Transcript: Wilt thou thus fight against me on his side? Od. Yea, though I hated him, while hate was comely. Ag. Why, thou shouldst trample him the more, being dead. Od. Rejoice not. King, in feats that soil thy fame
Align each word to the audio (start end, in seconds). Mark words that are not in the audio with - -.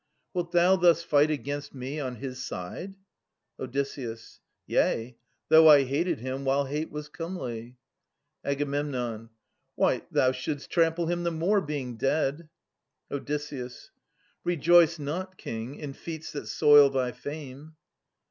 Wilt 0.33 0.51
thou 0.51 0.77
thus 0.77 1.03
fight 1.03 1.29
against 1.29 1.75
me 1.75 1.99
on 1.99 2.15
his 2.15 2.43
side? 2.43 2.95
Od. 3.59 3.77
Yea, 4.65 5.15
though 5.49 5.67
I 5.67 5.83
hated 5.83 6.21
him, 6.21 6.43
while 6.43 6.65
hate 6.65 6.89
was 6.89 7.07
comely. 7.07 7.77
Ag. 8.43 8.63
Why, 9.75 10.01
thou 10.09 10.31
shouldst 10.31 10.71
trample 10.71 11.05
him 11.05 11.21
the 11.21 11.29
more, 11.29 11.61
being 11.61 11.97
dead. 11.97 12.49
Od. 13.11 13.29
Rejoice 14.43 14.97
not. 14.97 15.37
King, 15.37 15.75
in 15.75 15.93
feats 15.93 16.31
that 16.31 16.47
soil 16.47 16.89
thy 16.89 17.11
fame 17.11 17.75